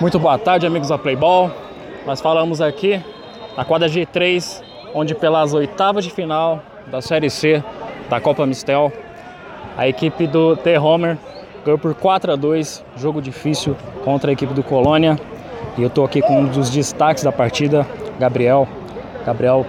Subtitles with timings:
[0.00, 1.50] Muito boa tarde, amigos da Playball.
[2.06, 3.02] Nós falamos aqui
[3.56, 4.62] na quadra G3,
[4.94, 7.62] onde pelas oitavas de final da Série C
[8.08, 8.92] da Copa Mistel,
[9.76, 11.18] a equipe do The Homer
[11.64, 15.18] ganhou por 4 a 2, jogo difícil contra a equipe do Colônia.
[15.76, 17.86] E eu tô aqui com um dos destaques da partida,
[18.18, 18.66] Gabriel.
[19.26, 19.66] Gabriel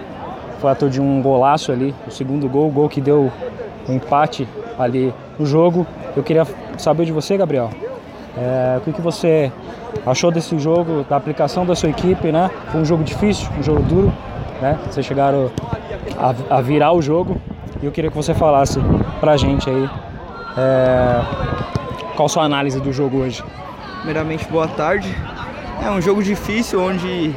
[0.60, 3.30] foi ator de um golaço ali, o segundo gol, o gol que deu
[3.88, 4.48] o um empate
[4.78, 5.86] ali no jogo.
[6.16, 6.46] Eu queria
[6.78, 7.70] saber de você, Gabriel,
[8.36, 9.50] é, o que, que você
[10.06, 12.50] achou desse jogo, da aplicação da sua equipe, né?
[12.70, 14.12] Foi um jogo difícil, um jogo duro,
[14.60, 14.78] né?
[14.88, 15.50] Vocês chegaram
[16.18, 17.40] a, a virar o jogo
[17.82, 18.78] e eu queria que você falasse
[19.20, 19.90] pra gente aí
[20.56, 21.22] é,
[22.16, 23.42] qual sua análise do jogo hoje.
[23.96, 25.14] Primeiramente, boa tarde.
[25.84, 27.34] É um jogo difícil onde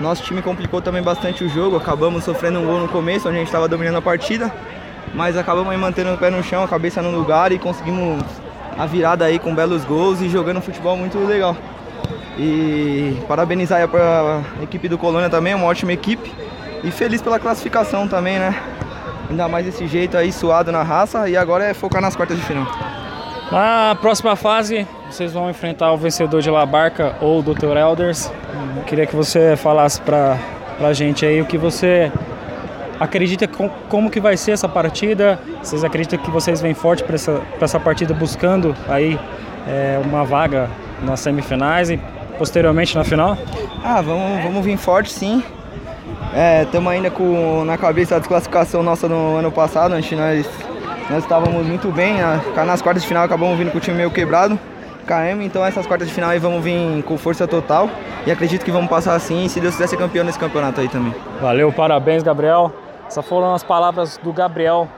[0.00, 1.76] nosso time complicou também bastante o jogo.
[1.76, 4.52] Acabamos sofrendo um gol no começo, onde a gente estava dominando a partida,
[5.14, 8.22] mas acabamos mantendo o pé no chão, a cabeça no lugar e conseguimos
[8.78, 11.56] a virada aí com belos gols e jogando futebol muito legal.
[12.38, 16.32] E parabenizar a equipe do Colônia também, uma ótima equipe.
[16.84, 18.54] E feliz pela classificação também, né?
[19.30, 21.28] Ainda mais desse jeito aí, suado na raça.
[21.28, 22.66] E agora é focar nas quartas de final.
[23.50, 27.76] Na próxima fase, vocês vão enfrentar o vencedor de La Barca ou o Dr.
[27.76, 28.30] Elders.
[28.76, 30.36] Eu queria que você falasse pra,
[30.78, 32.12] pra gente aí o que você
[32.98, 35.38] acredita com, como que vai ser essa partida?
[35.62, 39.18] Vocês acreditam que vocês vêm forte para essa, essa partida buscando aí
[39.66, 40.68] é, uma vaga
[41.02, 42.00] nas semifinais e
[42.38, 43.36] posteriormente na final?
[43.84, 45.42] Ah, vamos, vamos vir forte sim.
[46.62, 50.46] Estamos é, ainda com na cabeça a desclassificação nossa no ano passado, antes nós,
[51.08, 52.40] nós estávamos muito bem, né?
[52.66, 54.58] nas quartas de final acabamos vindo com o time meio quebrado,
[55.06, 57.88] caímos, então essas quartas de final aí vamos vir com força total
[58.26, 61.14] e acredito que vamos passar assim se Deus quiser ser campeão nesse campeonato aí também.
[61.40, 62.85] Valeu, parabéns Gabriel.
[63.08, 64.88] Essas foram as palavras do Gabriel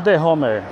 [0.00, 0.62] The Homer.